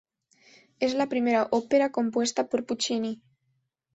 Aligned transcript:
Es 0.79 0.95
la 0.95 1.07
primera 1.09 1.47
ópera 1.51 1.91
compuesta 1.91 2.47
por 2.47 2.65
Puccini. 2.65 3.21